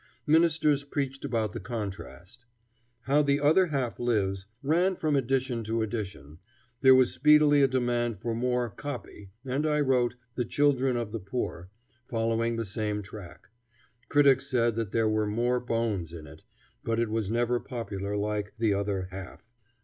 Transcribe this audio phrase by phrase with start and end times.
[0.25, 2.45] Ministers preached about the contrast."
[3.01, 6.39] How the Other Half Lives "ran from edition to edition.
[6.81, 11.19] There was speedily a demand for more "copy," and I wrote "The Children of the
[11.19, 11.69] Poor,"
[12.07, 13.49] following the same track.
[14.09, 16.41] Critics said there were more "bones" in it,
[16.83, 19.43] but it was never popular like the "Other Half."